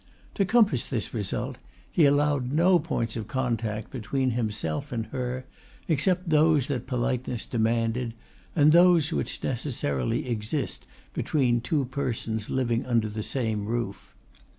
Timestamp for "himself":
4.31-4.91